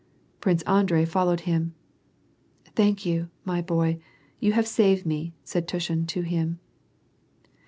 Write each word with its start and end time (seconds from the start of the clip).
Prince 0.39 0.63
Andrei 0.63 1.05
followed 1.05 1.41
him." 1.41 1.75
Thank 2.75 3.05
you, 3.05 3.29
my 3.45 3.61
boy,* 3.61 3.99
you 4.39 4.53
have 4.53 4.65
saved 4.67 5.05
me," 5.05 5.35
said 5.43 5.67
Tushin 5.67 6.07
to 6.07 6.21
him. 6.23 6.57